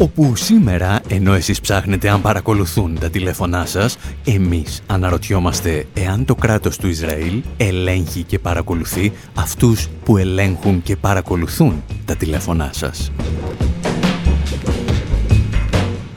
[0.00, 6.76] Όπου σήμερα, ενώ εσείς ψάχνετε αν παρακολουθούν τα τηλέφωνά σας, εμείς αναρωτιόμαστε εάν το κράτος
[6.76, 13.12] του Ισραήλ ελέγχει και παρακολουθεί αυτούς που ελέγχουν και παρακολουθούν τα τηλέφωνά σας.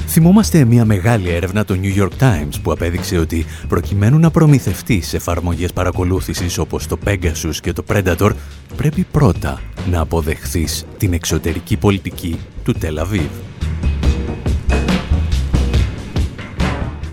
[0.07, 5.15] Θυμόμαστε μια μεγάλη έρευνα του New York Times που απέδειξε ότι προκειμένου να προμηθευτεί σε
[5.15, 8.31] εφαρμογές παρακολούθησης όπως το Pegasus και το Predator,
[8.75, 13.50] πρέπει πρώτα να αποδεχθείς την εξωτερική πολιτική του Τελαβίβ.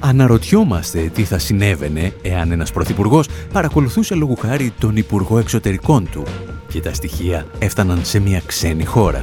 [0.08, 6.22] Αναρωτιόμαστε τι θα συνέβαινε εάν ένας πρωθυπουργός παρακολουθούσε λόγου χάρη τον Υπουργό Εξωτερικών του
[6.68, 9.20] και τα στοιχεία έφταναν σε μια ξένη χώρα.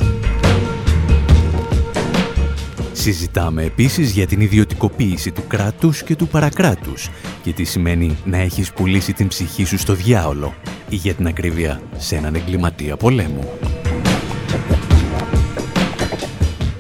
[2.91, 7.09] Συζητάμε επίσης για την ιδιωτικοποίηση του κράτους και του παρακράτους
[7.43, 10.53] και τι σημαίνει να έχεις πουλήσει την ψυχή σου στο διάολο
[10.89, 13.49] ή για την ακρίβεια σε έναν εγκληματία πολέμου.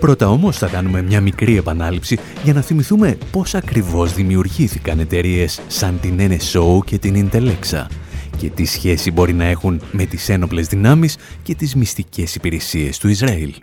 [0.05, 5.99] Πρώτα όμως θα κάνουμε μια μικρή επανάληψη για να θυμηθούμε πώς ακριβώς δημιουργήθηκαν εταιρείες σαν
[5.99, 7.85] την NSO και την Intellexa
[8.37, 13.07] και τι σχέση μπορεί να έχουν με τις ένοπλες δυνάμεις και τις μυστικές υπηρεσίες του
[13.07, 13.53] Ισραήλ.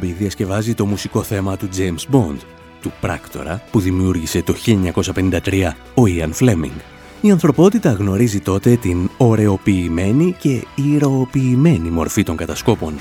[0.00, 2.36] Διασκευάζει το μουσικό θέμα του James Bond,
[2.80, 6.80] του πράκτορα που δημιούργησε το 1953 ο Ian Fleming.
[7.20, 12.94] Η ανθρωπότητα γνωρίζει τότε την ωραιοποιημένη και ηρωοποιημένη μορφή των κατασκόπων.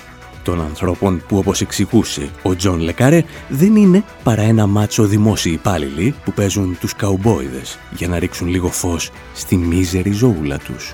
[0.43, 5.51] Των ανθρώπων που όπως εξηγούσε ο Τζον Λε Καρέ δεν είναι παρά ένα μάτσο δημόσιοι
[5.55, 10.93] υπάλληλοι που παίζουν τους καουμπόιδες για να ρίξουν λίγο φως στη μίζερη ζωούλα τους.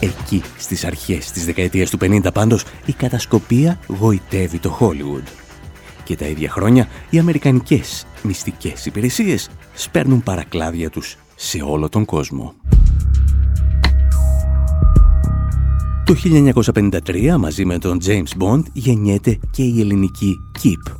[0.00, 5.26] Εκεί, στις αρχές της δεκαετίας του 50 πάντως, η κατασκοπία γοητεύει το Hollywood.
[6.04, 12.54] Και τα ίδια χρόνια, οι αμερικανικές μυστικές υπηρεσίες σπέρνουν παρακλάδια τους σε όλο τον κόσμο.
[16.04, 20.92] Το 1953, μαζί με τον James Bond, γεννιέται και η ελληνική KIP,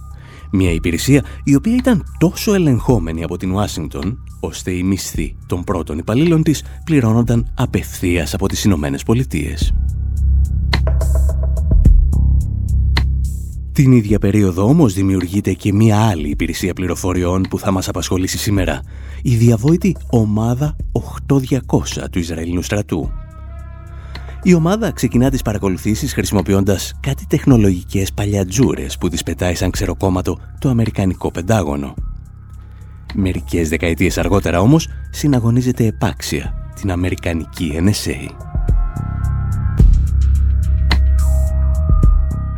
[0.51, 5.99] μια υπηρεσία η οποία ήταν τόσο ελεγχόμενη από την Ουάσιγκτον, ώστε οι μισθοί των πρώτων
[5.99, 9.73] υπαλλήλων της πληρώνονταν απευθείας από τις Ηνωμένες Πολιτείες.
[13.73, 18.81] Την ίδια περίοδο όμως δημιουργείται και μία άλλη υπηρεσία πληροφοριών που θα μας απασχολήσει σήμερα.
[19.23, 23.11] Η διαβόητη ομάδα 8200 του Ισραηλινού στρατού.
[24.43, 30.69] Η ομάδα ξεκινά τις παρακολουθήσεις χρησιμοποιώντας κάτι τεχνολογικές παλιατζούρες που τις πετάει σαν ξεροκόμματο το
[30.69, 31.95] Αμερικανικό Πεντάγωνο.
[33.19, 38.35] Μερικές δεκαετίες αργότερα όμως συναγωνίζεται επάξια την Αμερικανική NSA.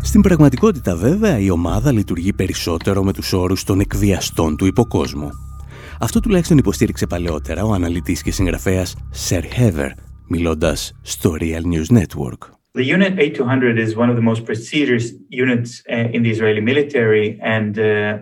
[0.02, 5.31] Στην πραγματικότητα βέβαια η ομάδα λειτουργεί περισσότερο με τους όρους των εκβιαστών του υποκόσμου.
[6.00, 8.96] Αυτό τουλάχιστον υποστήριξε παλαιότερα ο αναλυτής και συγγραφέας
[9.28, 9.90] Sir Heather
[10.28, 12.58] μιλώντας στο Real News Network.
[12.75, 17.38] The Unit 8200 is one of the most prestigious units uh, in the Israeli military
[17.43, 18.19] and uh,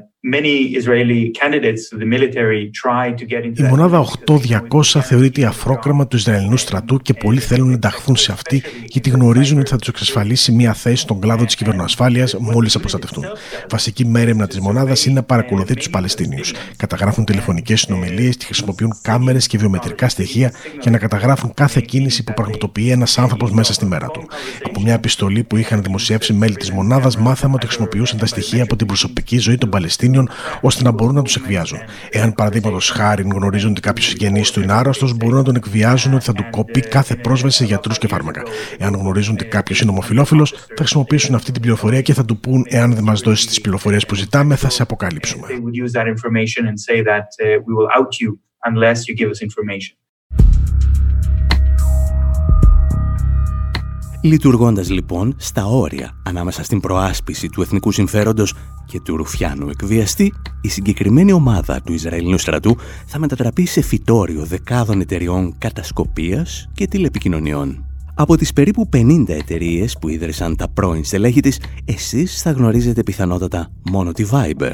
[3.55, 8.63] Η μονάδα 8200 θεωρείται αφρόκραμα του Ισραηλινού στρατού και πολλοί θέλουν να ενταχθούν σε αυτή
[8.85, 13.25] γιατί γνωρίζουν ότι θα τους εξασφαλίσει μια θέση στον κλάδο της κυβερνοασφάλειας μόλις αποστατευτούν.
[13.71, 16.53] Βασική μέρημνα της μονάδας είναι να παρακολουθεί τους Παλαιστίνιους.
[16.77, 22.35] Καταγράφουν τηλεφωνικές συνομιλίες και χρησιμοποιούν κάμερες και βιομετρικά στοιχεία για να καταγράφουν κάθε κίνηση που
[22.35, 24.29] πραγματοποιεί ένας άνθρωπος μέσα στη μέρα του.
[24.63, 28.77] Από μια επιστολή που είχαν δημοσιεύσει μέλη της μονάδας, μάθαμε ότι χρησιμοποιούσαν τα στοιχεία από
[28.77, 30.16] την προσωπική ζωή των Παλαιστίνιων
[30.61, 31.79] ώστε να μπορούν να τους εκβιάζουν.
[32.11, 36.25] Εάν παραδείγματος χάρη γνωρίζουν ότι κάποιο συγγενή του είναι άρρωστο, μπορούν να τον εκβιάζουν ότι
[36.25, 38.43] θα του κοπεί κάθε πρόσβαση σε γιατρούς και φάρμακα.
[38.79, 42.65] Εάν γνωρίζουν ότι κάποιος είναι ομοφυλόφιλος, θα χρησιμοποιήσουν αυτή την πληροφορία και θα του πούν:
[42.69, 45.47] Εάν δεν μας δώσει τις πληροφορίες που ζητάμε, θα σε αποκαλύψουμε.
[54.27, 58.55] Λειτουργώντας λοιπόν στα όρια ανάμεσα στην προάσπιση του εθνικού συμφέροντος
[58.87, 62.77] και του ρουφιάνου εκβιαστή, η συγκεκριμένη ομάδα του Ισραηλινού στρατού
[63.07, 67.85] θα μετατραπεί σε φυτόριο δεκάδων εταιριών κατασκοπίας και τηλεπικοινωνιών.
[68.15, 73.71] Από τις περίπου 50 εταιρείες που ίδρυσαν τα πρώην στελέχη της, εσείς θα γνωρίζετε πιθανότατα
[73.91, 74.73] μόνο τη Viber.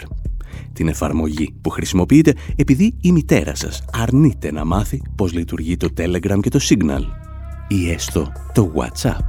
[0.72, 6.38] Την εφαρμογή που χρησιμοποιείτε επειδή η μητέρα σας αρνείται να μάθει πώς λειτουργεί το Telegram
[6.40, 7.31] και το Signal
[7.72, 9.20] ή έστω το WhatsApp.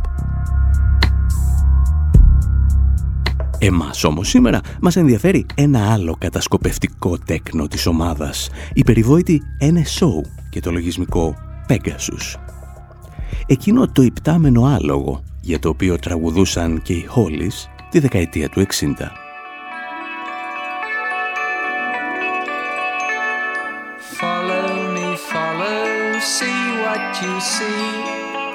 [3.60, 10.60] Εμάς όμως σήμερα μας ενδιαφέρει ένα άλλο κατασκοπευτικό τέκνο της ομάδας, η περιβόητη NSO και
[10.60, 11.36] το λογισμικό
[11.68, 12.40] Pegasus.
[13.46, 18.92] Εκείνο το υπτάμενο άλογο για το οποίο τραγουδούσαν και οι Hollies τη δεκαετία του 60.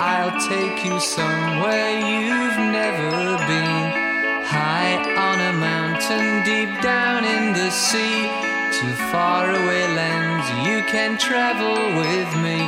[0.01, 3.91] I'll take you somewhere you've never been.
[4.47, 8.31] High on a mountain, deep down in the sea.
[8.79, 12.63] To faraway lands you can travel with me.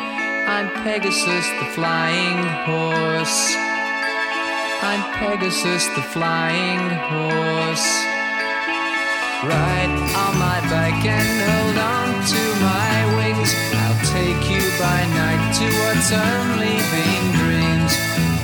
[0.50, 3.54] I'm Pegasus the flying horse.
[4.82, 8.19] I'm Pegasus the flying horse.
[9.42, 9.88] Ride
[10.22, 13.50] on my back and hold on to my wings.
[13.72, 17.92] I'll take you by night to what's only been dreams.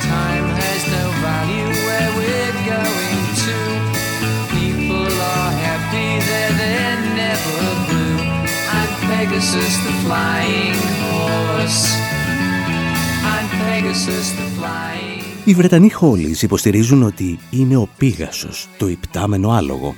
[0.09, 3.57] Time has no value where we're going to.
[4.57, 8.19] People are happy there, they're never blue.
[8.79, 11.93] I'm Pegasus the flying horse.
[13.35, 19.95] I'm Pegasus the flying Οι Βρετανοί Χόλις υποστηρίζουν ότι είναι ο Πίγασος, το υπτάμενο άλογο,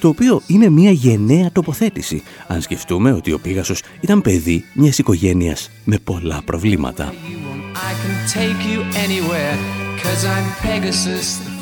[0.00, 5.70] το οποίο είναι μια γενναία τοποθέτηση, αν σκεφτούμε ότι ο Πίγασος ήταν παιδί μιας οικογένειας
[5.84, 7.14] με πολλά προβλήματα.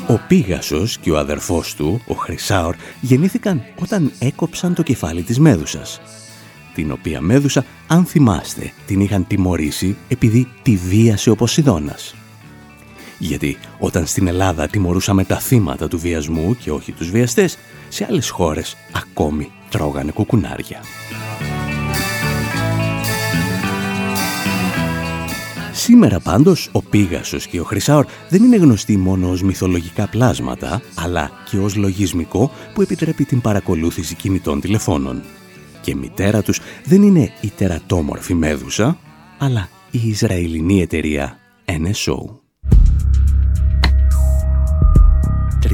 [0.07, 6.01] Ο Πίγασος και ο αδερφός του, ο Χρυσάορ, γεννήθηκαν όταν έκοψαν το κεφάλι της Μέδουσας,
[6.73, 12.15] την οποία Μέδουσα, αν θυμάστε, την είχαν τιμωρήσει επειδή τη βίασε ο Ποσειδώνας.
[13.19, 17.57] Γιατί όταν στην Ελλάδα τιμωρούσαμε τα θύματα του βιασμού και όχι τους βιαστές,
[17.89, 20.81] σε άλλες χώρες ακόμη τρώγανε κουκουνάρια.
[25.73, 31.31] Σήμερα πάντως ο Πίγασος και ο Χρυσάορ δεν είναι γνωστοί μόνο ως μυθολογικά πλάσματα, αλλά
[31.49, 35.23] και ως λογισμικό που επιτρέπει την παρακολούθηση κινητών τηλεφώνων.
[35.81, 38.97] Και μητέρα τους δεν είναι η τερατόμορφη Μέδουσα,
[39.37, 42.48] αλλά η Ισραηλινή εταιρεία NSO.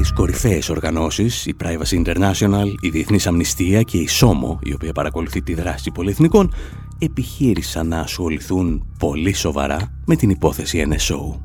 [0.06, 5.42] Τρεις κορυφαίες οργανώσεις, η Privacy International, η Διεθνής Αμνηστία και η ΣΟΜΟ, η οποία παρακολουθεί
[5.42, 6.54] τη δράση πολυεθνικών,
[6.98, 11.38] επιχείρησαν να ασχοληθούν πολύ σοβαρά με την υπόθεση NSO.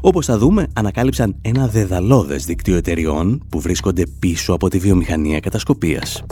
[0.00, 6.24] Όπως θα δούμε, ανακάλυψαν ένα δεδαλώδες δίκτυο εταιριών που βρίσκονται πίσω από τη βιομηχανία κατασκοπίας.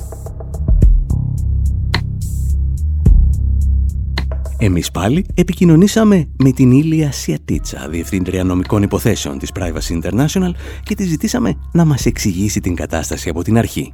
[4.65, 10.51] Εμείς πάλι επικοινωνήσαμε με την Ήλια Σιατίτσα, Διευθύντρια Νομικών Υποθέσεων της Privacy International
[10.83, 13.93] και τη ζητήσαμε να μας εξηγήσει την κατάσταση από την αρχή.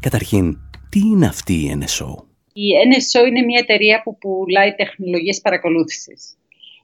[0.00, 2.14] Καταρχήν, τι είναι αυτή η NSO?
[2.52, 6.36] Η NSO είναι μια εταιρεία που πουλάει τεχνολογίες παρακολούθησης.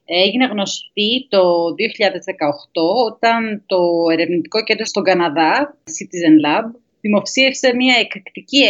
[0.05, 3.79] Έγινε γνωστή το 2018 όταν το
[4.11, 6.65] ερευνητικό κέντρο στον Καναδά, Citizen Lab,
[7.01, 8.63] δημοψίευσε μια εκρηκτική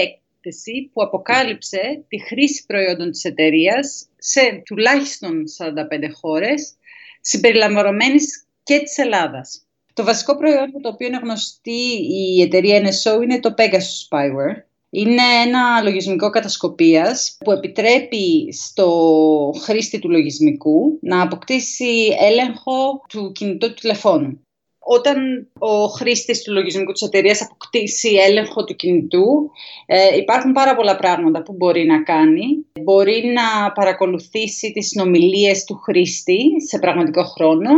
[0.93, 6.73] που αποκάλυψε τη χρήση προϊόντων της εταιρείας σε τουλάχιστον 45 χώρες,
[7.21, 9.61] συμπεριλαμβανομένης και της Ελλάδας.
[9.93, 14.65] Το βασικό προϊόν το οποίο είναι γνωστή η εταιρεία NSO είναι το Pegasus Spyware.
[14.89, 23.67] Είναι ένα λογισμικό κατασκοπίας που επιτρέπει στο χρήστη του λογισμικού να αποκτήσει έλεγχο του κινητού
[23.67, 24.46] του τηλεφώνου.
[24.89, 29.51] Όταν ο χρήστης του λογισμικού της εταιρείας αποκτήσει έλεγχο του κινητού,
[29.85, 32.45] ε, υπάρχουν πάρα πολλά πράγματα που μπορεί να κάνει.
[32.81, 37.69] Μπορεί να παρακολουθήσει τις συνομιλίες του χρήστη σε πραγματικό χρόνο,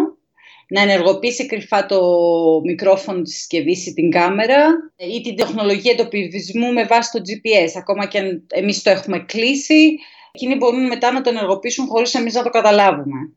[0.67, 2.01] να ενεργοποιήσει κρυφά το
[2.63, 4.65] μικρόφωνο της συσκευής ή την κάμερα
[5.15, 9.97] ή την τεχνολογία εντοπισμού με βάση το GPS, ακόμα και αν εμείς το έχουμε κλείσει,
[10.31, 13.33] εκείνοι μπορούν μετά να το ενεργοποιήσουν χωρίς εμείς να το καταλάβουμε.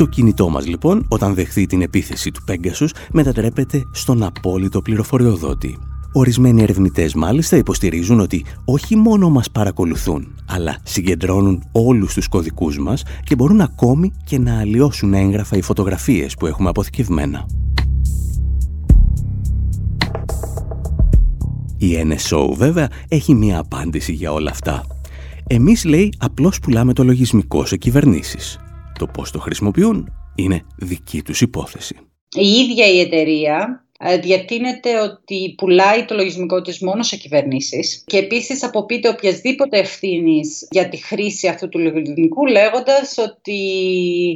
[0.00, 5.78] Το κινητό μας λοιπόν, όταν δεχθεί την επίθεση του Pegasus, μετατρέπεται στον απόλυτο πληροφοριοδότη.
[6.12, 13.02] Ορισμένοι ερευνητές μάλιστα υποστηρίζουν ότι όχι μόνο μας παρακολουθούν, αλλά συγκεντρώνουν όλους τους κωδικούς μας
[13.24, 17.46] και μπορούν ακόμη και να αλλοιώσουν έγγραφα ή φωτογραφίες που έχουμε αποθηκευμένα.
[21.76, 24.86] Η NSO βέβαια έχει μία απάντηση για όλα αυτά.
[25.46, 28.58] Εμείς λέει απλώς πουλάμε το λογισμικό σε κυβερνήσεις.
[29.00, 31.96] Το πώς το χρησιμοποιούν είναι δική τους υπόθεση.
[32.36, 38.18] Η ίδια η εταιρεία ε, διατείνεται ότι πουλάει το λογισμικό της μόνο σε κυβερνήσεις και
[38.18, 43.60] επίσης αποποιείται οποιασδήποτε ευθύνης για τη χρήση αυτού του λογισμικού λέγοντας ότι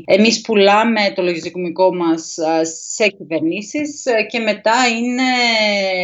[0.06, 5.22] εμείς πουλάμε το λογισμικό μας ε, σε κυβερνήσεις ε, και μετά είναι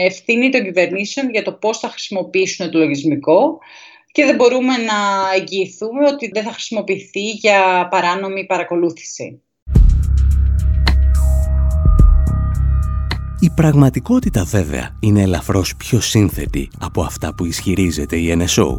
[0.05, 3.59] ευθύνη των κυβερνήσεων για το πώς θα χρησιμοποιήσουν το λογισμικό
[4.13, 4.95] και δεν μπορούμε να
[5.37, 9.43] εγγυηθούμε ότι δεν θα χρησιμοποιηθεί για παράνομη παρακολούθηση.
[13.41, 18.77] Η πραγματικότητα βέβαια είναι ελαφρώς πιο σύνθετη από αυτά που ισχυρίζεται η NSO.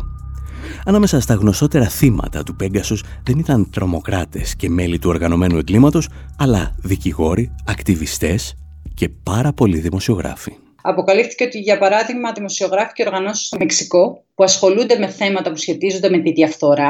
[0.86, 6.08] Ανάμεσα στα γνωστότερα θύματα του Πέγκασος δεν ήταν τρομοκράτες και μέλη του οργανωμένου εγκλήματος,
[6.38, 8.56] αλλά δικηγόροι, ακτιβιστές
[8.94, 10.52] και πάρα πολλοί δημοσιογράφοι.
[10.82, 16.10] Αποκαλύφθηκε ότι, για παράδειγμα, δημοσιογράφοι και οργανώσεις στο Μεξικό που ασχολούνται με θέματα που σχετίζονται
[16.10, 16.90] με τη διαφθορά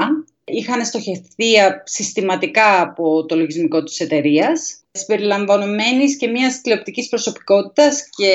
[0.51, 8.33] είχαν στοχευθεί συστηματικά από το λογισμικό της εταιρείας, συμπεριλαμβανομένης και μιας τηλεοπτικής προσωπικότητας και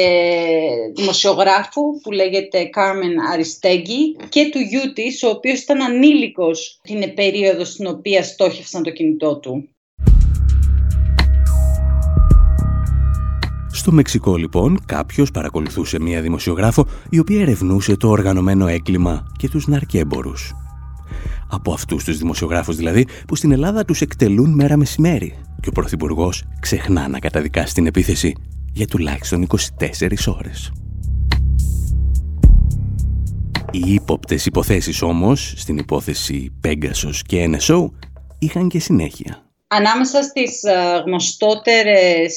[0.95, 7.65] δημοσιογράφου που λέγεται Κάρμεν Αριστέγγι και του γιού της, ο οποίος ήταν ανήλικος την περίοδο
[7.65, 9.69] στην οποία στόχευσαν το κινητό του.
[13.87, 19.67] Στο Μεξικό λοιπόν κάποιος παρακολουθούσε μία δημοσιογράφο η οποία ερευνούσε το οργανωμένο έγκλημα και τους
[19.67, 20.55] ναρκέμπορους.
[21.49, 26.45] Από αυτούς τους δημοσιογράφους δηλαδή που στην Ελλάδα τους εκτελούν μέρα μεσημέρι και ο Πρωθυπουργός
[26.61, 28.35] ξεχνά να καταδικάσει την επίθεση
[28.73, 29.57] για τουλάχιστον 24
[30.27, 30.73] ώρες.
[33.71, 37.91] Οι ύποπτες υποθέσεις όμως, στην υπόθεση Pegasus και NSO,
[38.39, 39.46] είχαν και συνέχεια.
[39.69, 42.35] Ανάμεσα στις ε, γνωστότερες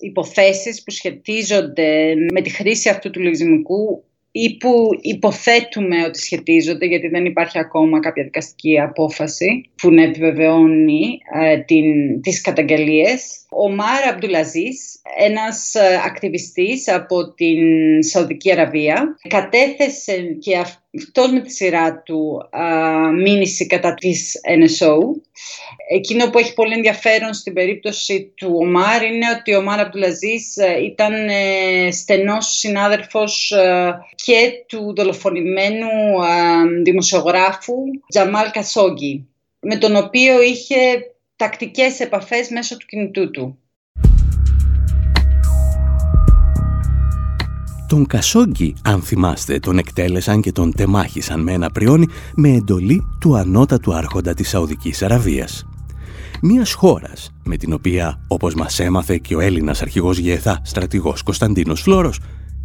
[0.00, 7.08] υποθέσεις που σχετίζονται με τη χρήση αυτού του λογισμικού ή που υποθέτουμε ότι σχετίζονται, γιατί
[7.08, 13.41] δεν υπάρχει ακόμα κάποια δικαστική απόφαση που να επιβεβαιώνει ε, την, τις καταγγελίες.
[13.54, 17.58] Ο Μάρα Αμπτουλαζής, ένας ε, ακτιβιστής από την
[18.02, 24.98] Σαουδική Αραβία, κατέθεσε και αυτός με τη σειρά του ε, μήνυση κατά της NSO
[25.88, 30.82] Εκείνο που έχει πολύ ενδιαφέρον στην περίπτωση του Ομάρ είναι ότι ο Ομάρ Αμπτουλαζής ε,
[30.84, 35.88] ήταν ε, στενός συνάδελφος ε, και του δολοφονημένου
[36.82, 37.74] δημοσιογράφου
[38.08, 39.28] Τζαμάλ Κασόγκη,
[39.60, 40.76] με τον οποίο είχε
[41.42, 43.58] τακτικές επαφές μέσω του κινητού του.
[47.88, 53.36] Τον Κασόγκη, αν θυμάστε, τον εκτέλεσαν και τον τεμάχισαν με ένα πριόνι με εντολή του
[53.36, 55.66] ανώτατου άρχοντα της Σαουδικής Αραβίας
[56.42, 61.80] μιας χώρας με την οποία, όπως μας έμαθε και ο Έλληνας αρχηγός ΓΕΘΑ στρατηγός Κωνσταντίνος
[61.80, 62.20] Φλόρος,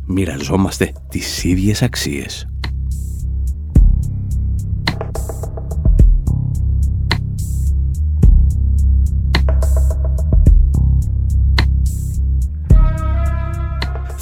[0.05, 2.47] μοιραζόμαστε τις ίδιες αξίες.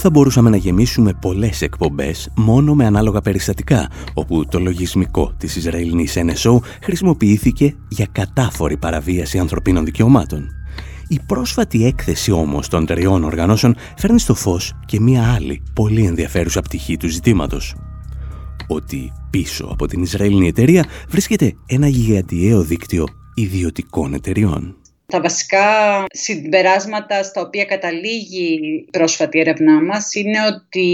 [0.05, 6.17] Θα μπορούσαμε να γεμίσουμε πολλές εκπομπές μόνο με ανάλογα περιστατικά, όπου το λογισμικό της Ισραηλινής
[6.17, 10.49] NSO χρησιμοποιήθηκε για κατάφορη παραβίαση ανθρωπίνων δικαιωμάτων.
[11.07, 16.61] Η πρόσφατη έκθεση όμως των τριών οργανώσεων φέρνει στο φως και μία άλλη πολύ ενδιαφέρουσα
[16.61, 17.75] πτυχή του ζητήματος.
[18.67, 24.75] Ότι πίσω από την Ισραηλινή εταιρεία βρίσκεται ένα γιγαντιαίο δίκτυο ιδιωτικών εταιριών.
[25.07, 30.87] Τα βασικά συμπεράσματα στα οποία καταλήγει η πρόσφατη έρευνά μας είναι ότι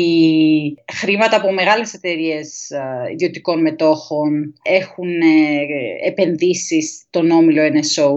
[0.94, 2.70] χρήματα από μεγάλες εταιρείες
[3.12, 8.12] ιδιωτικών μετόχων έχουν ε, επενδύσει στον όμιλο NSO.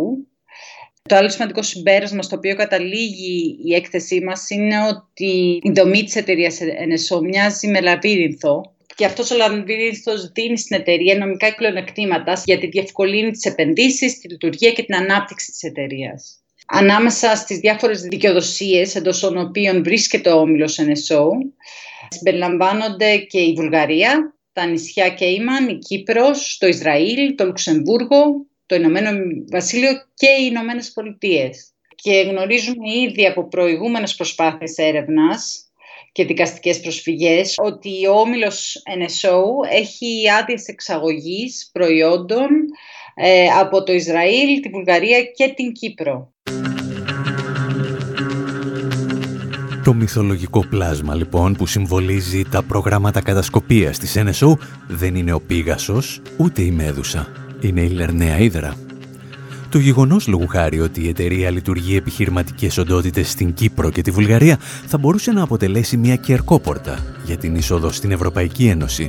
[1.09, 6.17] Το άλλο σημαντικό συμπέρασμα στο οποίο καταλήγει η έκθεσή μας είναι ότι η δομή της
[6.17, 12.67] εταιρείας NSO μοιάζει με λαβύρινθο και αυτός ο λαμβύρινθος δίνει στην εταιρεία νομικά πλεονεκτήματα γιατί
[12.67, 16.39] διευκολύνει τι επενδύσει, τη λειτουργία και την ανάπτυξη της εταιρείας.
[16.67, 21.27] ανάμεσα στις διάφορες δικαιοδοσίες εντός των οποίων βρίσκεται ο όμιλος NSO.
[22.09, 29.11] Συμπεριλαμβάνονται και η Βουλγαρία, τα νησιά Κέιμαν, η Κύπρος, το Ισραήλ, το Λουξεμβούργο, το Ηνωμένο
[29.51, 31.69] Βασίλειο και οι Ηνωμένες Πολιτείες.
[31.95, 35.64] Και γνωρίζουμε ήδη από προηγούμενες προσπάθειες έρευνας
[36.15, 42.49] και δικαστικές προσφυγές ότι ο όμιλος NSO έχει άδειες εξαγωγής προϊόντων
[43.15, 46.33] ε, από το Ισραήλ, τη Βουλγαρία και την Κύπρο.
[49.85, 54.57] Το μυθολογικό πλάσμα λοιπόν που συμβολίζει τα προγράμματα κατασκοπίας της NSO
[54.89, 57.29] δεν είναι ο Πίγασος ούτε η Μέδουσα.
[57.61, 58.84] Είναι η Λερναία Ήδρα.
[59.75, 64.59] Το γεγονός λόγου χάρη ότι η εταιρεία λειτουργεί επιχειρηματικές οντότητες στην Κύπρο και τη Βουλγαρία
[64.87, 69.09] θα μπορούσε να αποτελέσει μια κερκόπορτα για την είσοδο στην Ευρωπαϊκή Ένωση.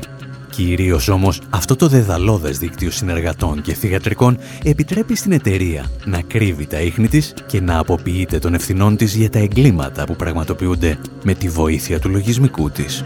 [0.49, 6.81] Κυρίως όμως αυτό το δεδαλώδες δίκτυο συνεργατών και θηγατρικών επιτρέπει στην εταιρεία να κρύβει τα
[6.81, 11.49] ίχνη της και να αποποιείται των ευθυνών της για τα εγκλήματα που πραγματοποιούνται με τη
[11.49, 13.03] βοήθεια του λογισμικού της.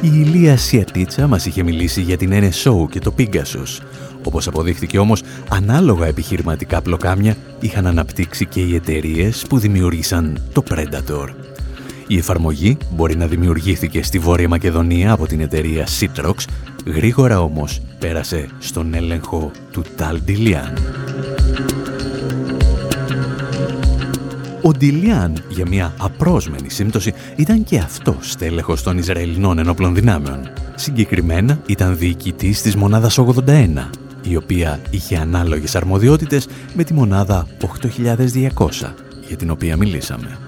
[0.00, 3.80] Η Ηλία Σιατίτσα μας είχε μιλήσει για την NSO και το Pegasus,
[4.26, 11.28] όπως αποδείχθηκε όμως, ανάλογα επιχειρηματικά πλοκάμια είχαν αναπτύξει και οι εταιρείες που δημιούργησαν το Predator.
[12.06, 16.34] Η εφαρμογή μπορεί να δημιουργήθηκε στη Βόρεια Μακεδονία από την εταιρεία Citrox,
[16.86, 20.16] γρήγορα όμως πέρασε στον έλεγχο του Tal
[24.62, 30.50] Ο Ντιλιάν, για μια απρόσμενη σύμπτωση, ήταν και αυτό στέλεχος των Ισραηλινών ενόπλων δυνάμεων.
[30.74, 33.90] Συγκεκριμένα ήταν διοικητής της μονάδας 81,
[34.28, 37.46] η οποία είχε ανάλογες αρμοδιότητες με τη μονάδα
[37.82, 38.94] 8.200,
[39.26, 40.38] για την οποία μιλήσαμε.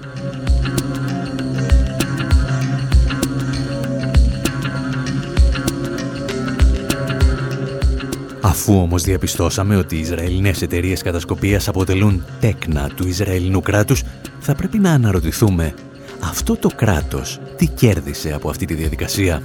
[8.40, 14.02] Αφού όμως διαπιστώσαμε ότι οι Ισραηλινές εταιρείες κατασκοπίας αποτελούν τέκνα του Ισραηλινού κράτους,
[14.40, 15.74] θα πρέπει να αναρωτηθούμε
[16.20, 19.42] αυτό το κράτος τι κέρδισε από αυτή τη διαδικασία;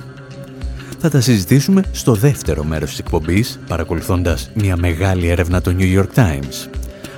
[1.06, 6.14] Θα τα συζητήσουμε στο δεύτερο μέρος της εκπομπής, παρακολουθώντας μια μεγάλη έρευνα του New York
[6.16, 6.70] Times.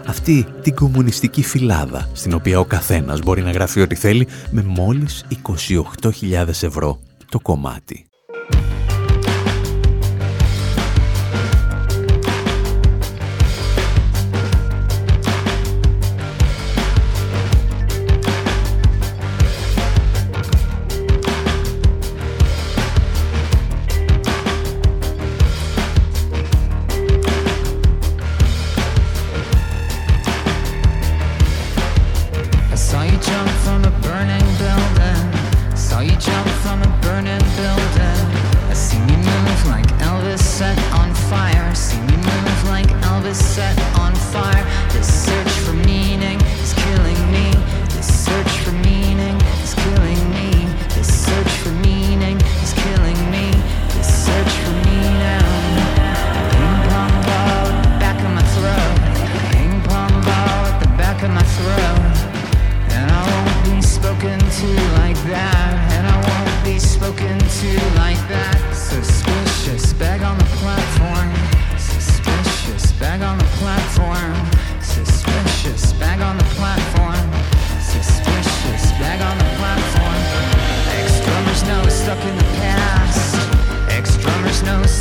[0.05, 5.25] Αυτή την κομμουνιστική φυλάδα, στην οποία ο καθένας μπορεί να γράφει ό,τι θέλει, με μόλις
[6.01, 8.05] 28.000 ευρώ το κομμάτι.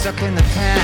[0.04, 0.83] stuck in the past.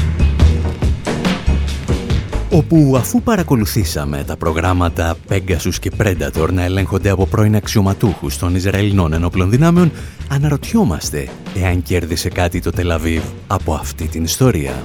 [2.53, 9.13] όπου αφού παρακολουθήσαμε τα προγράμματα Pegasus και Predator να ελέγχονται από πρώην αξιωματούχους των Ισραηλινών
[9.13, 9.91] ενόπλων δυνάμεων,
[10.27, 14.83] αναρωτιόμαστε εάν κέρδισε κάτι το Τελαβίβ από αυτή την ιστορία.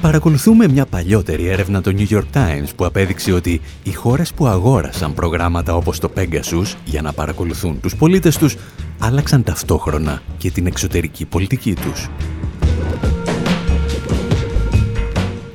[0.00, 5.14] Παρακολουθούμε μια παλιότερη έρευνα του New York Times που απέδειξε ότι οι χώρες που αγόρασαν
[5.14, 8.56] προγράμματα όπως το Pegasus για να παρακολουθούν τους πολίτες τους
[8.98, 12.08] άλλαξαν ταυτόχρονα και την εξωτερική πολιτική τους.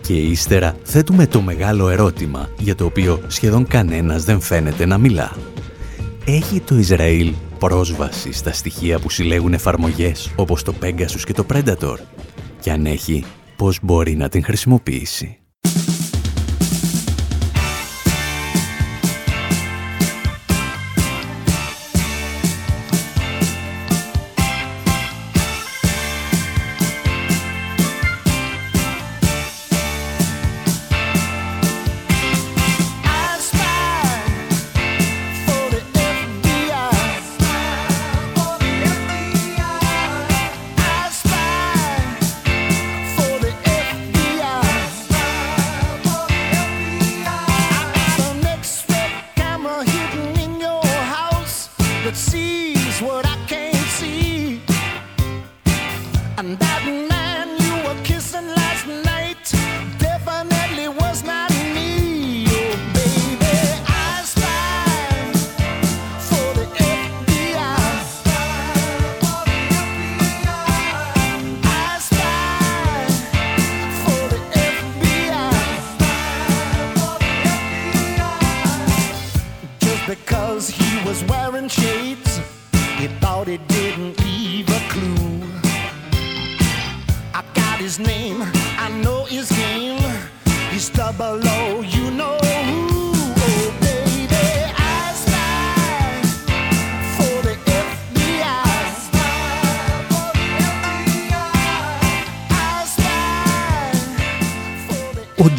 [0.04, 5.32] Και ύστερα θέτουμε το μεγάλο ερώτημα για το οποίο σχεδόν κανένας δεν φαίνεται να μιλά.
[6.26, 11.96] Έχει το Ισραήλ πρόσβαση στα στοιχεία που συλλέγουν εφαρμογές όπως το Pegasus και το Predator;
[12.60, 13.24] Και αν έχει
[13.56, 15.38] πώς μπορεί να την χρησιμοποιήσει;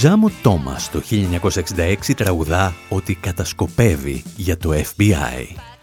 [0.04, 5.73] Τζάμο Τόμας το 1966 τραγουδά ότι κατασκοπεύει για το FBI.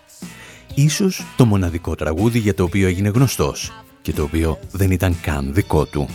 [0.75, 5.53] Ίσως το μοναδικό τραγούδι για το οποίο έγινε γνωστός και το οποίο δεν ήταν καν
[5.53, 6.07] δικό του.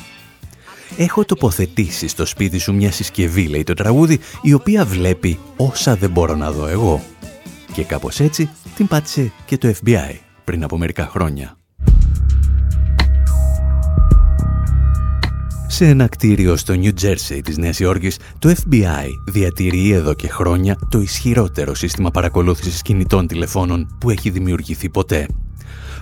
[0.96, 6.10] Έχω τοποθετήσει στο σπίτι σου μια συσκευή, λέει το τραγούδι, η οποία βλέπει όσα δεν
[6.10, 7.02] μπορώ να δω εγώ.
[7.72, 10.14] Και κάπως έτσι την πάτησε και το FBI
[10.44, 11.56] πριν από μερικά χρόνια.
[15.68, 20.78] Σε ένα κτίριο στο New Jersey της Νέας Υόρκης, το FBI διατηρεί εδώ και χρόνια
[20.88, 25.26] το ισχυρότερο σύστημα παρακολούθησης κινητών τηλεφώνων που έχει δημιουργηθεί ποτέ.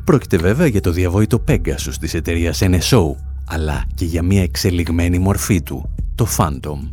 [0.05, 5.63] Πρόκειται βέβαια για το διαβόητο Pegasus της εταιρείας NSO, αλλά και για μια εξελιγμένη μορφή
[5.63, 6.89] του, το Phantom.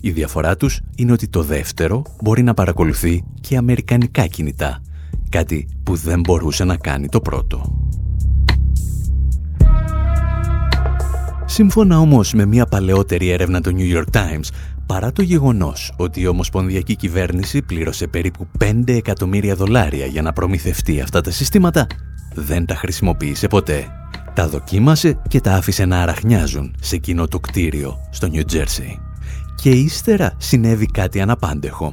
[0.00, 4.82] Η διαφορά τους είναι ότι το δεύτερο μπορεί να παρακολουθεί και αμερικανικά κινητά,
[5.28, 7.88] κάτι που δεν μπορούσε να κάνει το πρώτο.
[11.50, 14.48] Σύμφωνα όμως με μια παλαιότερη έρευνα του New York Times,
[14.86, 21.00] παρά το γεγονός ότι η Ομοσπονδιακή Κυβέρνηση πλήρωσε περίπου 5 εκατομμύρια δολάρια για να προμηθευτεί
[21.00, 21.86] αυτά τα συστήματα,
[22.34, 23.86] δεν τα χρησιμοποίησε ποτέ.
[24.34, 28.98] Τα δοκίμασε και τα άφησε να αραχνιάζουν σε εκείνο το κτίριο στο New Jersey.
[29.62, 31.92] Και ύστερα συνέβη κάτι αναπάντεχο.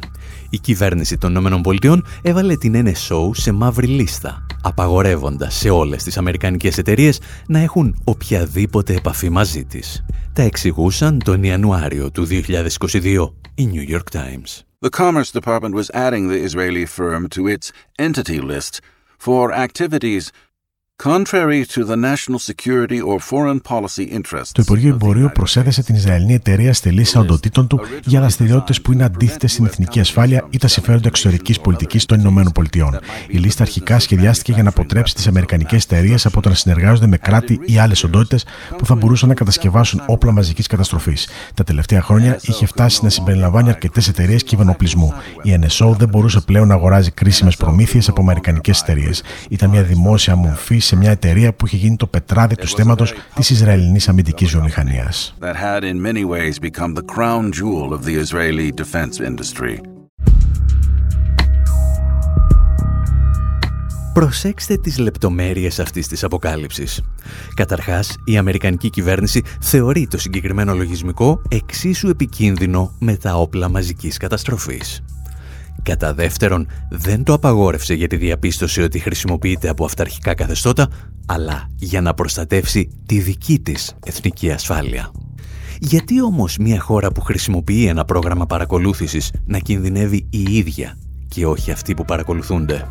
[0.55, 6.77] Η κυβέρνηση των ΗΠΑ έβαλε την NSO σε μαύρη λίστα, απαγορεύοντας σε όλες τις αμερικανικές
[6.77, 10.05] εταιρείες να έχουν οποιαδήποτε επαφή μαζί της.
[10.33, 14.63] Τα εξηγούσαν τον Ιανουάριο του 2022 η New York Times.
[14.85, 17.71] The Commerce Department was adding the Israeli firm to its
[18.05, 18.73] entity list
[19.25, 20.23] for activities
[24.51, 29.03] το Υπουργείο Εμπορίου προσέθεσε την Ισραηλινή εταιρεία στη λίστα οντοτήτων του για δραστηριότητες που είναι
[29.03, 32.99] αντίθετες στην εθνική ασφάλεια ή τα συμφέροντα εξωτερικής πολιτικής των ΗΠΑ.
[33.27, 37.17] Η λίστα αρχικά σχεδιάστηκε για να αποτρέψει τις αμερικανικές εταιρείες από το να συνεργάζονται με
[37.17, 38.45] κράτη ή άλλες οντότητες
[38.77, 41.27] που θα μπορούσαν να κατασκευάσουν όπλα μαζικής καταστροφής.
[41.53, 45.13] Τα τελευταία χρόνια είχε φτάσει να συμπεριλαμβάνει αρκετές εταιρείες κυβερνοπλισμού.
[45.43, 49.23] Η NSO δεν μπορούσε πλέον να αγοράζει κρίσιμες προμήθειες από αμερικανικές εταιρείες.
[49.49, 53.49] Ήταν μια δημόσια μορφή σε μια εταιρεία που είχε γίνει το πετράδι του στέματος της
[53.49, 55.35] Ισραηλινής αμυντικής βιομηχανίας.
[64.13, 67.01] Προσέξτε τις λεπτομέρειες αυτής της αποκάλυψης.
[67.53, 75.03] Καταρχάς, η Αμερικανική κυβέρνηση θεωρεί το συγκεκριμένο λογισμικό εξίσου επικίνδυνο με τα όπλα μαζικής καταστροφής.
[75.83, 80.87] Κατά δεύτερον, δεν το απαγόρευσε για τη διαπίστωση ότι χρησιμοποιείται από αυταρχικά καθεστώτα,
[81.25, 85.11] αλλά για να προστατεύσει τη δική της εθνική ασφάλεια.
[85.79, 91.71] Γιατί όμως μια χώρα που χρησιμοποιεί ένα πρόγραμμα παρακολούθησης να κινδυνεύει η ίδια και όχι
[91.71, 92.87] αυτοί που παρακολουθούνται;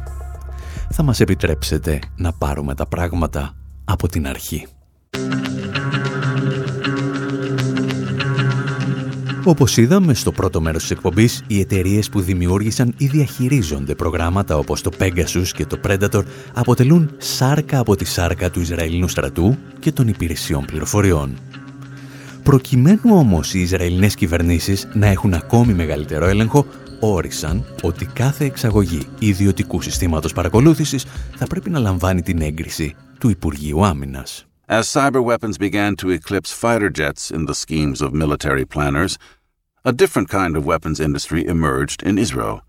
[0.90, 4.66] Θα μας επιτρέψετε να πάρουμε τα πράγματα από την αρχή.
[9.46, 14.83] Όπως είδαμε στο πρώτο μέρος της εκπομπής, οι εταιρείες που δημιούργησαν ή διαχειρίζονται προγράμματα όπως
[14.83, 16.22] το Pegasus και το Predator
[16.54, 21.37] αποτελούν σάρκα από τη σάρκα του Ισραηλινού στρατού και των υπηρεσιών πληροφοριών.
[22.42, 26.66] Προκειμένου όμως οι Ισραηλινές κυβερνήσεις να έχουν ακόμη μεγαλύτερο έλεγχο,
[27.00, 31.04] όρισαν ότι κάθε εξαγωγή ιδιωτικού συστήματος παρακολούθησης
[31.37, 34.46] θα πρέπει να λαμβάνει την έγκριση του Υπουργείου Άμυνας.
[34.66, 39.18] As cyber weapons began to eclipse fighter jets in the schemes of military planners,
[39.86, 42.62] a different kind of weapons industry emerged in Israel.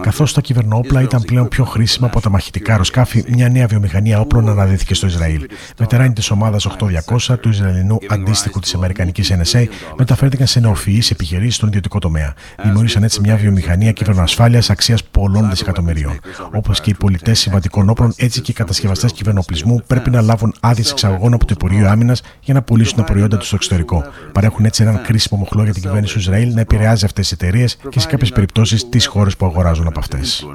[0.00, 4.48] Καθώς τα κυβερνόπλα ήταν πλέον πιο χρήσιμα από τα μαχητικά αεροσκάφη, μια νέα βιομηχανία όπλων
[4.48, 5.46] αναδύθηκε στο Ισραήλ.
[5.76, 9.64] Βετεράνοι της ομάδας 8200 του Ισραηλινού αντίστοιχου της Αμερικανικής NSA
[9.96, 12.34] μεταφέρθηκαν σε νεοφυείς επιχειρήσεις στον ιδιωτικό τομέα.
[12.62, 16.20] Δημιούργησαν έτσι μια βιομηχανία κυβερνοασφάλεια αξίας πολλών δισεκατομμυρίων.
[16.52, 20.84] Όπως και οι πολιτές συμβατικών όπλων, έτσι και οι κατασκευαστές κυβερνοπλισμού πρέπει να λάβουν άδειε
[20.90, 24.04] εξαγωγών από το Υπουργείο Άμυνας για να πουλήσουν τα προϊόντα τους στο εξωτερικό.
[24.32, 27.76] Παρέχουν έτσι έναν κρίσιμο μοχλό για την κυβέρνηση του Ισραήλ να επηρεάζει αυτές τις εταιρείες
[27.88, 30.46] και σε κάποιες περιπτώσεις τις χώρες που αγοράζουν από αυτές.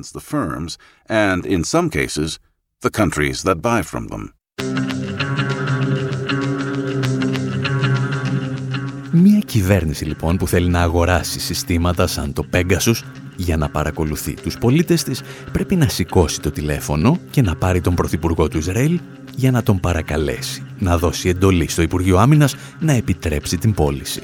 [9.12, 13.02] Μια κυβέρνηση λοιπόν που θέλει να αγοράσει συστήματα σαν το Pegasus
[13.36, 17.96] για να παρακολουθεί τους πολίτες της πρέπει να σηκώσει το τηλέφωνο και να πάρει τον
[17.96, 19.00] Πρωθυπουργό του Ισραήλ
[19.36, 24.22] για να τον παρακαλέσει να δώσει εντολή στο Υπουργείο Άμυνας να επιτρέψει την πώληση.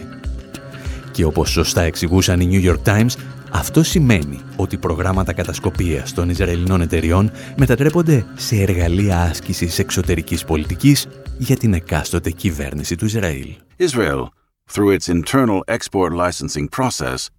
[1.11, 3.15] Και όπως σωστά εξηγούσαν οι New York Times,
[3.51, 11.58] αυτό σημαίνει ότι προγράμματα κατασκοπίας των Ισραηλινών εταιριών μετατρέπονται σε εργαλεία άσκησης εξωτερικής πολιτικής για
[11.58, 13.55] την εκάστοτε κυβέρνηση του Ισραήλ.
[13.79, 14.25] Israel,
[14.71, 17.29] through its internal export licensing process,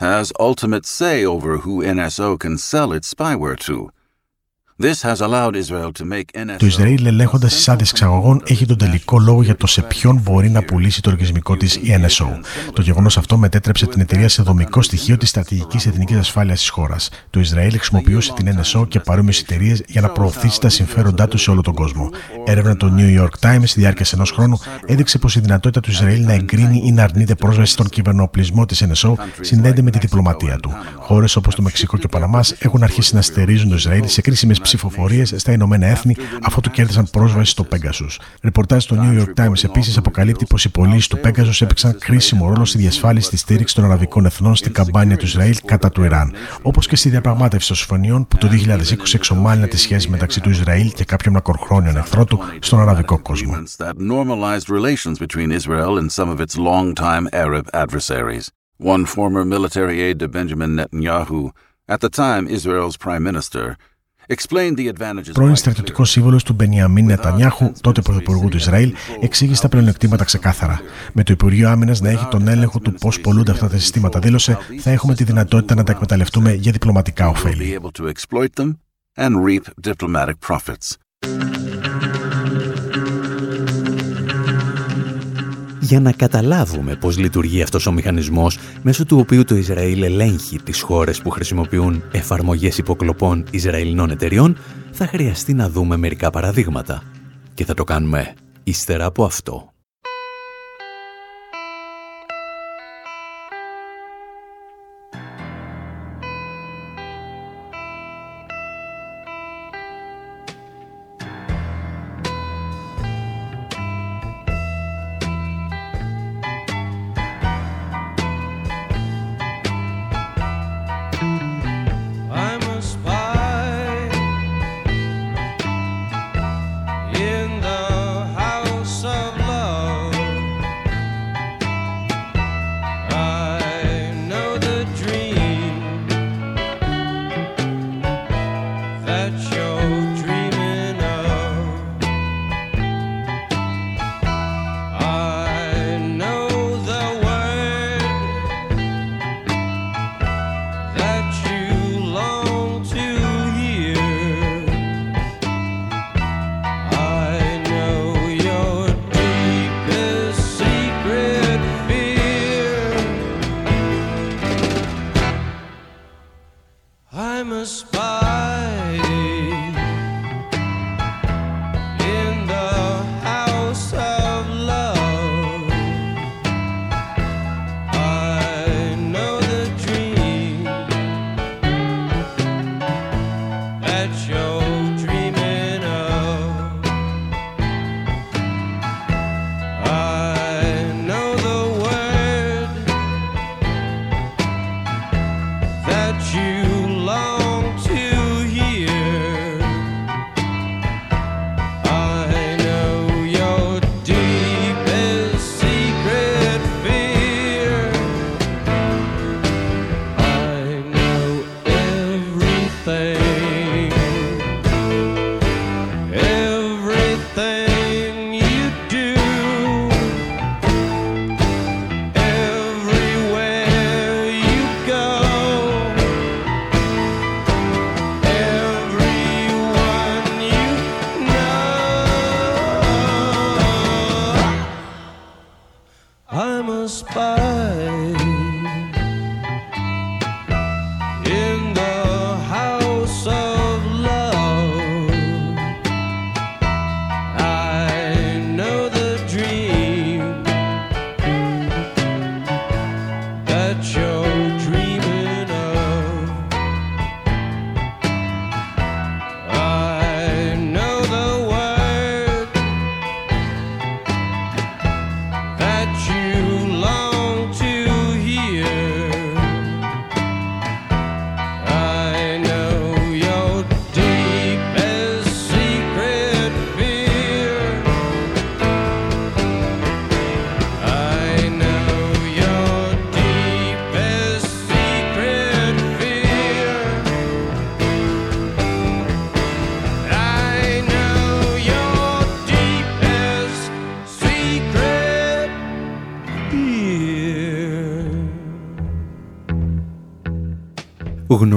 [0.00, 3.90] has ultimate say over who NSO can sell its spyware to.
[6.56, 10.50] Το Ισραήλ, ελέγχοντας τις άδειες εξαγωγών, έχει τον τελικό λόγο για το σε ποιον μπορεί
[10.50, 12.26] να πουλήσει το οργισμικό της η NSO.
[12.72, 17.10] Το γεγονός αυτό μετέτρεψε την εταιρεία σε δομικό στοιχείο της στρατηγικής εθνικής ασφάλειας της χώρας.
[17.30, 21.50] Το Ισραήλ χρησιμοποιούσε την NSO και παρόμοιες εταιρείες για να προωθήσει τα συμφέροντά τους σε
[21.50, 22.10] όλο τον κόσμο.
[22.44, 26.24] Έρευνα του New York Times στη διάρκεια ενός χρόνου έδειξε πως η δυνατότητα του Ισραήλ
[26.24, 30.72] να εγκρίνει ή να αρνείται πρόσβαση στον κυβερνοπλισμό της NSO συνδέεται με τη διπλωματία του.
[30.98, 34.60] Χώρες όπως το Μεξικό και ο Παναμάς έχουν αρχίσει να στερίζουν το Ισραήλ σε κρίσιμες
[34.70, 38.16] ψηφοφορίες στα Ηνωμένα Έθνη αφού του κέρδισαν πρόσβαση στο Pegasus.
[38.42, 42.64] Ρεπορτάζ στο New York Times επίσης αποκαλύπτει πως οι πωλήσει του Pegasus έπαιξαν κρίσιμο ρόλο
[42.64, 46.86] στη διασφάλιση της στήριξης των Αραβικών Εθνών στην καμπάνια του Ισραήλ κατά του Ιράν, όπως
[46.86, 51.04] και στη διαπραγμάτευση των συμφωνιών που το 2020 εξομάλυνα τη σχέση μεταξύ του Ισραήλ και
[51.04, 53.52] κάποιων μακροχρόνιων εχθρών του στον αραβικό κόσμο.
[58.94, 61.40] One former military aide to Benjamin Netanyahu,
[61.94, 63.76] at the time Israel's prime minister,
[65.32, 70.80] Πρώην στρατιωτικός σύμβολος του Μπενιαμίν Νετανιάχου, τότε πρωθυπουργού του Ισραήλ, εξήγησε τα πλεονεκτήματα ξεκάθαρα.
[71.12, 74.58] Με το Υπουργείο Άμυνας να έχει τον έλεγχο του πώς πολλούνται αυτά τα συστήματα, δήλωσε,
[74.78, 77.78] θα έχουμε τη δυνατότητα να τα εκμεταλλευτούμε για διπλωματικά ωφέλη.
[85.90, 90.80] Για να καταλάβουμε πώς λειτουργεί αυτός ο μηχανισμός μέσω του οποίου το Ισραήλ ελέγχει τις
[90.80, 94.56] χώρες που χρησιμοποιούν εφαρμογές υποκλοπών Ισραηλινών εταιριών,
[94.90, 97.02] θα χρειαστεί να δούμε μερικά παραδείγματα.
[97.54, 99.72] Και θα το κάνουμε ύστερα από αυτό.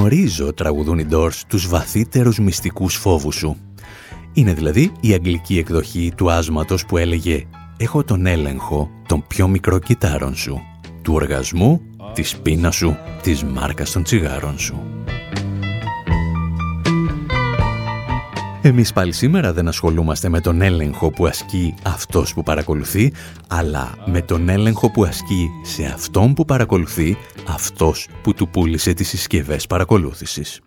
[0.04, 3.58] Γνωρίζω, τραγουδούν οι Doors, τους βαθύτερους μυστικούς φόβους σου.
[4.34, 7.46] Είναι δηλαδή η αγγλική εκδοχή του άσματος που έλεγε
[7.78, 10.62] «Έχω τον έλεγχο των πιο μικρό κυτάρων σου,
[11.02, 11.82] του οργασμού,
[12.13, 14.93] της πείνας σου, της μάρκας των τσιγάρων σου».
[18.66, 23.14] Εμείς πάλι σήμερα δεν ασχολούμαστε με τον έλεγχο που ασκεί αυτός που παρακολουθεί,
[23.47, 29.07] αλλά με τον έλεγχο που ασκεί σε αυτόν που παρακολουθεί αυτός που του πούλησε τις
[29.07, 30.61] συσκευές παρακολούθησης.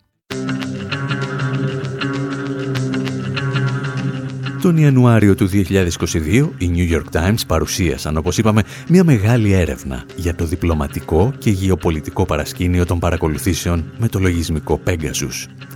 [4.62, 10.34] Τον Ιανουάριο του 2022, οι New York Times παρουσίασαν, όπως είπαμε, μια μεγάλη έρευνα για
[10.34, 15.66] το διπλωματικό και γεωπολιτικό παρασκήνιο των παρακολουθήσεων με το λογισμικό Pegasus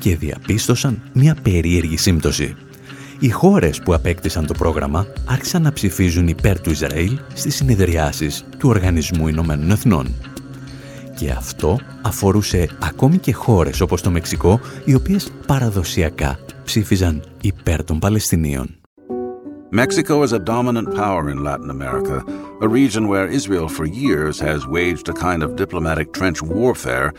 [0.00, 2.54] και διαπίστωσαν μια περίεργη σύμπτωση.
[3.18, 8.68] Οι χώρες που απέκτησαν το πρόγραμμα άρχισαν να ψηφίζουν υπέρ του Ισραήλ στις συνεδριάσεις του
[8.68, 10.14] Οργανισμού Ηνωμένων Εθνών.
[11.16, 17.98] Και αυτό αφορούσε ακόμη και χώρες όπως το Μεξικό, οι οποίες παραδοσιακά ψήφιζαν υπέρ των
[17.98, 18.74] Παλαιστινίων.
[19.72, 22.16] Mexico is a dominant power in Latin America,
[22.60, 27.12] a region where Israel for years has waged a kind of diplomatic trench warfare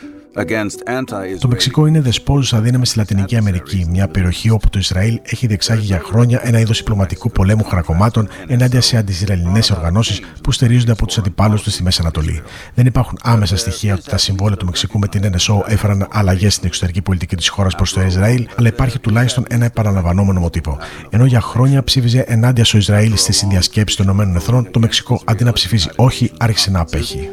[1.39, 5.85] το Μεξικό είναι δεσπόζουσα δύναμη στη Λατινική Αμερική, μια περιοχή όπου το Ισραήλ έχει διεξάγει
[5.85, 11.17] για χρόνια ένα είδος διπλωματικού πολέμου χαρακομμάτων ενάντια σε αντισραηλινές οργανώσεις που στηρίζονται από τους
[11.17, 12.41] αντιπάλους τους στη Μέση Ανατολή.
[12.73, 16.67] Δεν υπάρχουν άμεσα στοιχεία ότι τα συμβόλαια του Μεξικού με την NSO έφεραν αλλαγές στην
[16.67, 20.77] εξωτερική πολιτική της χώρας προς το Ισραήλ, αλλά υπάρχει τουλάχιστον ένα επαναλαμβανόμενο μοτύπο.
[21.09, 25.51] Ενώ για χρόνια ψήφιζε ενάντια στο Ισραήλ στη συνδιασκέψη των ΗΠΑ, το Μεξικό αντί να
[25.51, 27.29] ψηφίζει όχι, άρχισε να απέχει.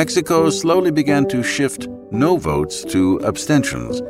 [0.00, 4.00] Mexico slowly began to shift no votes to abstentions.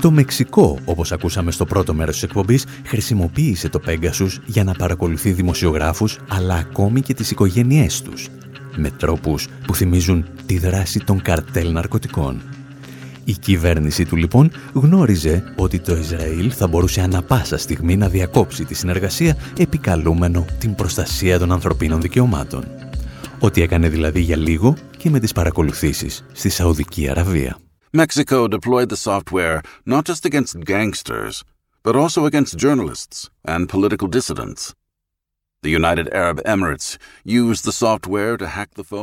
[0.00, 5.30] Το Μεξικό, όπως ακούσαμε στο πρώτο μέρος της εκπομπής, χρησιμοποίησε το Pegasus για να παρακολουθεί
[5.32, 8.28] δημοσιογράφους, αλλά ακόμη και τις οικογένειές τους,
[8.76, 12.42] με τρόπους που θυμίζουν τη δράση των καρτέλ ναρκωτικών.
[13.24, 18.64] Η κυβέρνηση του λοιπόν γνώριζε ότι το Ισραήλ θα μπορούσε ανα πάσα στιγμή να διακόψει
[18.64, 22.64] τη συνεργασία επικαλούμενο την προστασία των ανθρωπίνων δικαιωμάτων.
[23.38, 27.58] Ό,τι έκανε δηλαδή για λίγο και με τις παρακολουθήσεις στη Σαουδική Αραβία.
[27.92, 31.42] Mexico deployed the software not just against gangsters,
[31.82, 34.72] but also against journalists and political dissidents.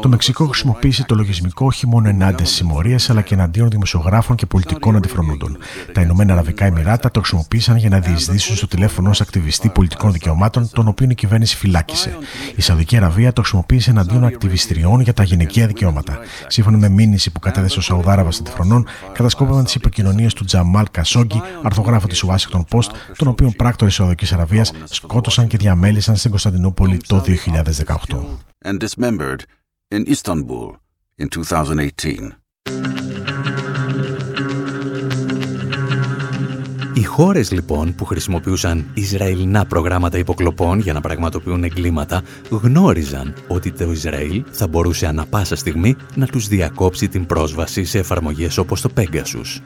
[0.02, 4.46] Το Μεξικό χρησιμοποίησε το λογισμικό όχι μόνο ενάντια στις συμμορίες, αλλά και εναντίον δημοσιογράφων και
[4.46, 5.58] πολιτικών αντιφρονούντων.
[5.94, 10.70] Τα Ηνωμένα Αραβικά Εμμυράτα το χρησιμοποίησαν για να διεισδύσουν στο τηλέφωνο ως ακτιβιστή πολιτικών δικαιωμάτων,
[10.74, 12.18] τον οποίο η κυβέρνηση φυλάκισε.
[12.56, 16.20] Η Σαουδική Αραβία το χρησιμοποίησε εναντίον ακτιβιστριών για τα γυναικεία δικαιώματα.
[16.48, 22.08] Σύμφωνα με μήνυση που κατέθεσε ο Σαουδάραβας αντιφρονών, κατασκόπευαν τις επικοινωνίε του Τζαμάλ Κασόγκη, αρθογράφο
[22.08, 26.46] της Washington Post, τον οποίο πράκτορες Σαουδικής Αραβίας σκότωσαν και διαμέλησαν στην Κωνσταντινούπολη
[27.08, 28.38] το 2018.
[28.66, 29.42] And dismembered
[29.96, 30.76] in Istanbul
[31.18, 32.38] in 2018.
[36.94, 43.92] Οι χώρες λοιπόν που χρησιμοποιούσαν Ισραηλινά προγράμματα υποκλοπών για να πραγματοποιούν εγκλήματα γνώριζαν ότι το
[43.92, 48.90] Ισραήλ θα μπορούσε ανα πάσα στιγμή να τους διακόψει την πρόσβαση σε εφαρμογές όπως το
[48.98, 49.62] Pegasus.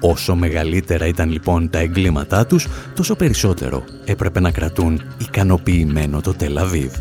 [0.00, 6.94] Όσο μεγαλύτερα ήταν λοιπόν τα εγκλήματά τους, τόσο περισσότερο έπρεπε να κρατούν ικανοποιημένο το Τελαβίβ.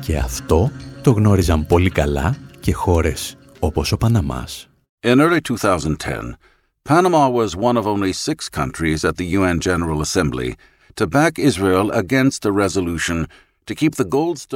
[0.00, 0.70] Και αυτό
[1.02, 4.68] το γνώριζαν πολύ καλά και χώρες όπως ο Παναμάς.
[5.06, 6.36] In early 2010,
[6.82, 10.50] Panama was one of only six countries at the UN General Assembly
[10.98, 13.18] to back Israel against a resolution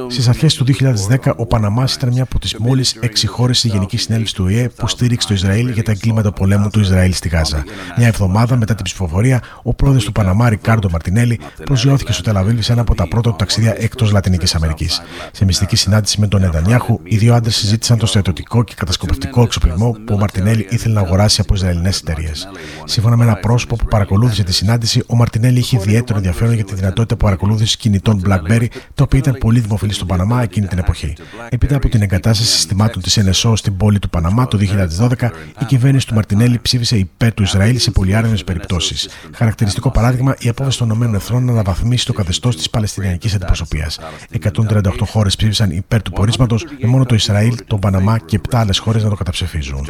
[0.07, 3.97] Στις αρχές του 2010, ο Παναμάς ήταν μια από τις μόλις έξι χώρε στη Γενική
[3.97, 7.63] Συνέλευση του ΟΗΕ που στήριξε το Ισραήλ για τα εγκλήματα πολέμου του Ισραήλ στη Γάζα.
[7.97, 12.71] Μια εβδομάδα μετά την ψηφοφορία, ο πρόεδρος του Παναμά, Ρικάρντο Μαρτινέλη, προσγειώθηκε στο Τελαβίβ σε
[12.71, 15.01] ένα από τα πρώτα του ταξίδια εκτός Λατινικής Αμερικής.
[15.31, 19.91] Σε μυστική συνάντηση με τον Νετανιάχου, οι δύο άντρες συζήτησαν το στρατιωτικό και κατασκοπευτικό εξοπλισμό
[19.91, 22.47] που ο Μαρτινέλη ήθελε να αγοράσει από Ισραηλινές εταιρείες.
[22.85, 26.75] Σύμφωνα με ένα πρόσωπο που παρακολούθησε τη συνάντηση, ο Μαρτινέλη είχε ιδιαίτερο ενδιαφέρον για τη
[26.75, 28.67] δυνατότητα παρακολούθηση κινητών Blackberry,
[29.03, 31.13] το οποίο ήταν πολύ δημοφιλή στον Παναμά εκείνη την εποχή.
[31.49, 34.57] Έπειτα από την εγκατάσταση συστημάτων της NSO στην πόλη του Παναμά το
[34.99, 35.29] 2012,
[35.59, 39.09] η κυβέρνηση του Μαρτινέλη ψήφισε υπέρ του Ισραήλ σε πολυάριθμε περιπτώσεις.
[39.33, 43.99] Χαρακτηριστικό παράδειγμα, η απόφαση των ΗΠΑ να αναβαθμίσει το καθεστώς της Παλαιστινιακής Αντιπροσωπείας.
[44.29, 48.77] 138 χώρες ψήφισαν υπέρ του πορίσματος, με μόνο το Ισραήλ, τον Παναμά και 7 άλλες
[48.77, 49.87] χώρες να το καταψηφίζουν.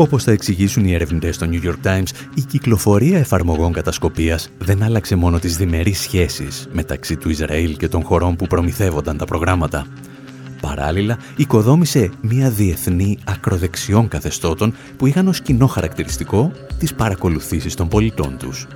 [0.00, 5.14] Όπως θα εξηγήσουν οι ερευνητές στο New York Times, η κυκλοφορία εφαρμογών κατασκοπίας δεν άλλαξε
[5.16, 9.86] μόνο τις διμερείς σχέσεις μεταξύ του Ισραήλ και των χωρών που προμηθεύονταν τα προγράμματα.
[10.60, 18.36] Παράλληλα, οικοδόμησε μια διεθνή ακροδεξιών καθεστώτων που είχαν ως κοινό χαρακτηριστικό τις παρακολουθήσεις των πολιτών
[18.38, 18.66] τους.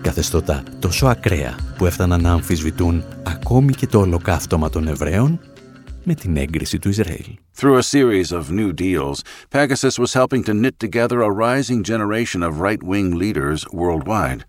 [0.00, 5.40] Καθεστώτα τόσο ακραία που έφταναν να αμφισβητούν ακόμη και το ολοκαύτωμα των Εβραίων
[6.07, 7.37] με την έγκριση του Ισραήλ.
[7.55, 12.41] Through a series of new deals, Pegasus was helping to knit together a rising generation
[12.43, 14.41] of right-wing leaders worldwide.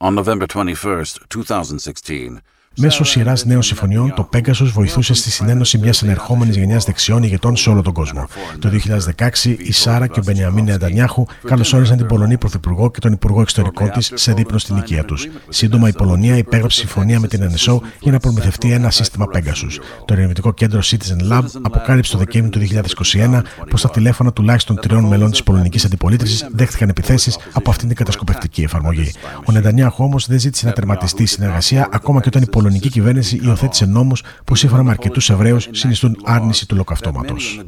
[0.00, 2.42] On November 21, 2016,
[2.79, 7.69] Μέσω σειράς νέων συμφωνιών, το Πέγκασο βοηθούσε στη συνένωση μιας ενερχόμενης γενιάς δεξιών ηγετών σε
[7.69, 8.27] όλο τον κόσμο.
[8.59, 13.41] Το 2016, η Σάρα και ο Μπενιαμίν Νεαντανιάχου καλωσόρισαν την Πολωνή Πρωθυπουργό και τον Υπουργό
[13.41, 15.27] Εξωτερικών της σε δείπνος στην οικία τους.
[15.49, 19.67] Σύντομα, η Πολωνία υπέγραψε συμφωνία με την NSO για να προμηθευτεί ένα σύστημα Πέγκασου.
[20.05, 25.03] Το ερευνητικό κέντρο Citizen Lab αποκάλυψε το Δεκέμβριο του 2021 πως τα τηλέφωνα τουλάχιστον τριών
[25.03, 29.11] μελών της πολωνικής αντιπολίτευσης δέχτηκαν επιθέσεις από αυτήν την κατασκοπευτική εφαρμογή.
[29.45, 33.39] Ο Νετανιάχου όμως δεν ζήτησε να τερματιστεί η συνεργασία ακόμα και όταν η πολωνική κυβέρνηση
[33.43, 37.61] υιοθέτησε νόμους που σύμφωνα με αρκετούς Εβραίους συνιστούν άρνηση του λοκαυτώματος.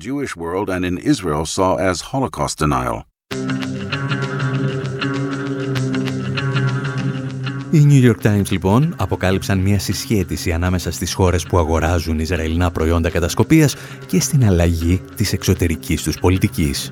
[7.71, 13.09] Οι New York Times λοιπόν αποκάλυψαν μια συσχέτιση ανάμεσα στις χώρες που αγοράζουν Ισραηλινά προϊόντα
[13.09, 13.75] κατασκοπίας
[14.05, 16.91] και στην αλλαγή της εξωτερικής τους πολιτικής.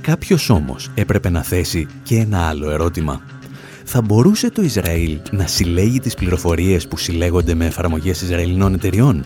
[0.00, 3.20] Κάποιος όμως έπρεπε να θέσει και ένα άλλο ερώτημα
[3.84, 9.24] θα μπορούσε το Ισραήλ να συλλέγει τις πληροφορίες που συλλέγονται με εφαρμογές Ισραηλινών εταιριών;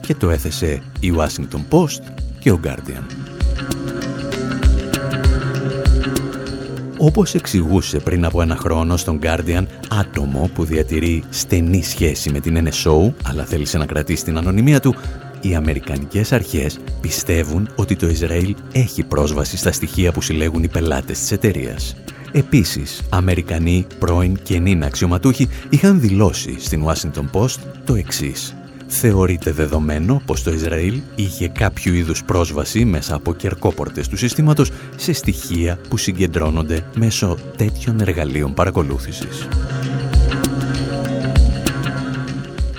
[0.00, 2.02] Και το έθεσε η Washington Post
[2.38, 3.02] και ο Guardian.
[6.98, 12.68] Όπως εξηγούσε πριν από ένα χρόνο στον Guardian, άτομο που διατηρεί στενή σχέση με την
[12.68, 14.94] NSO, αλλά θέλησε να κρατήσει την ανωνυμία του,
[15.40, 21.18] οι Αμερικανικές αρχές πιστεύουν ότι το Ισραήλ έχει πρόσβαση στα στοιχεία που συλλέγουν οι πελάτες
[21.18, 21.96] της εταιρείας.
[22.32, 28.54] Επίσης, Αμερικανοί πρώην και νυν αξιωματούχοι είχαν δηλώσει στην Washington Post το εξής.
[28.86, 35.12] Θεωρείται δεδομένο πως το Ισραήλ είχε κάποιο είδους πρόσβαση μέσα από κερκόπορτες του συστήματος σε
[35.12, 39.48] στοιχεία που συγκεντρώνονται μέσω τέτοιων εργαλείων παρακολούθησης.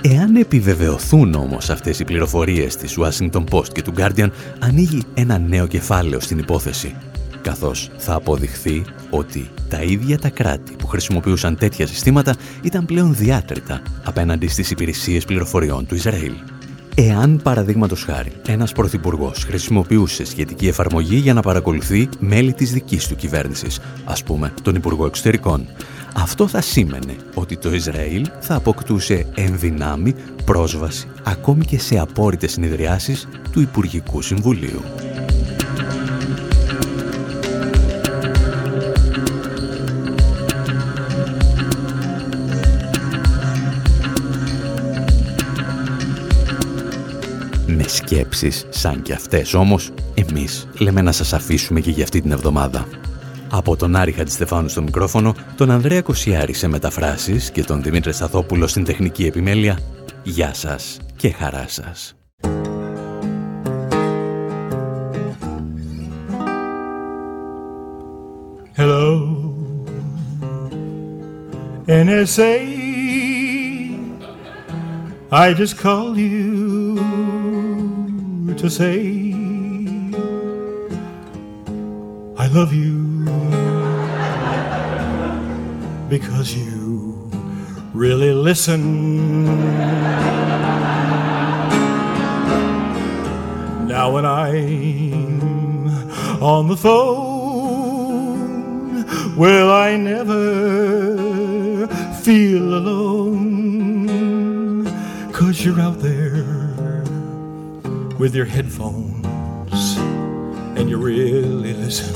[0.02, 4.28] Εάν επιβεβαιωθούν όμως αυτές οι πληροφορίες της Washington Post και του Guardian,
[4.58, 6.94] ανοίγει ένα νέο κεφάλαιο στην υπόθεση
[7.44, 13.82] καθώς θα αποδειχθεί ότι τα ίδια τα κράτη που χρησιμοποιούσαν τέτοια συστήματα ήταν πλέον διάτρητα
[14.04, 16.32] απέναντι στις υπηρεσίες πληροφοριών του Ισραήλ.
[16.96, 23.16] Εάν, παραδείγματος χάρη, ένας πρωθυπουργός χρησιμοποιούσε σχετική εφαρμογή για να παρακολουθεί μέλη της δικής του
[23.16, 25.66] κυβέρνησης, ας πούμε τον Υπουργό Εξωτερικών,
[26.14, 30.14] αυτό θα σήμαινε ότι το Ισραήλ θα αποκτούσε ενδυνάμει
[30.44, 34.82] πρόσβαση ακόμη και σε απόρριτες συνεδριάσεις του Υπουργικού Συμβουλίου.
[47.66, 52.32] Με σκέψεις σαν και αυτές όμως, εμείς λέμε να σας αφήσουμε και για αυτή την
[52.32, 52.86] εβδομάδα.
[53.50, 58.66] Από τον Άρη Χατζηστεφάνου στο μικρόφωνο, τον Ανδρέα Κοσιάρη σε μεταφράσεις και τον Δημήτρη Σταθόπουλο
[58.66, 59.78] στην τεχνική επιμέλεια.
[60.22, 62.14] Γεια σας και χαρά σας.
[68.76, 69.06] Hello,
[71.86, 72.54] NSA,
[75.30, 77.43] I just called you.
[78.64, 79.34] To say
[82.38, 83.26] I love you
[86.08, 87.30] because you
[87.92, 89.44] really listen.
[93.86, 95.88] Now when I'm
[96.42, 97.34] on the phone.
[99.36, 101.86] Will I never
[102.22, 104.06] feel alone?
[105.32, 106.13] Cause you're out there
[108.24, 109.98] with your headphones
[110.78, 112.14] and you really listen.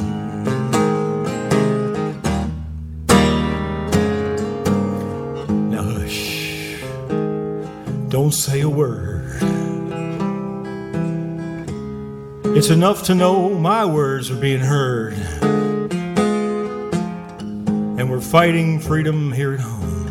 [5.70, 6.80] Now hush,
[8.08, 9.36] don't say a word.
[12.56, 15.12] It's enough to know my words are being heard.
[17.98, 20.08] And we're fighting freedom here at home.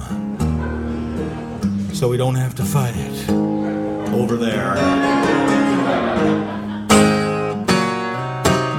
[1.95, 3.29] So we don't have to fight it
[4.13, 5.26] over there.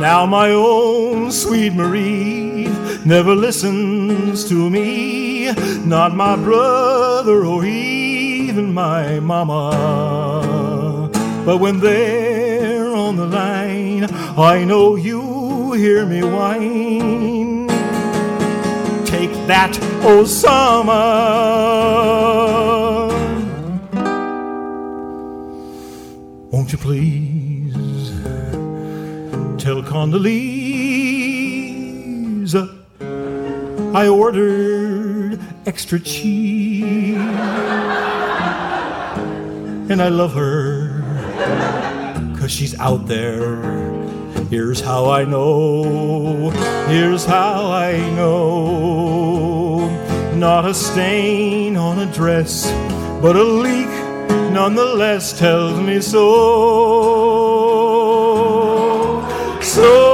[0.00, 2.68] Now, my own sweet Marie
[3.04, 5.52] never listens to me,
[5.84, 11.10] not my brother or even my mama.
[11.44, 14.04] But when they're on the line,
[14.38, 17.68] I know you hear me whine.
[19.04, 19.72] Take that,
[20.02, 21.02] Osama.
[26.50, 27.27] Won't you please
[29.88, 30.68] Condoleezza
[33.94, 37.16] I ordered extra cheese
[39.90, 40.90] and I love her
[42.38, 43.56] cause she's out there.
[44.50, 46.50] Here's how I know,
[46.88, 49.88] here's how I know.
[50.34, 52.70] Not a stain on a dress,
[53.22, 53.88] but a leak
[54.52, 57.67] nonetheless tells me so.
[59.78, 60.07] So,